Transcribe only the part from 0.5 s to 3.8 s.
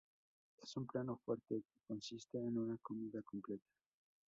Es un plato fuerte que consiste en una comida completa.